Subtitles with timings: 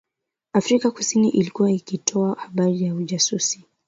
[0.53, 3.63] Afrika kusini ilikuwa ikitoa habari za ujasusi